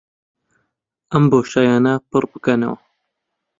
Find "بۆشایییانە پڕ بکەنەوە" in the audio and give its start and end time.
1.31-2.77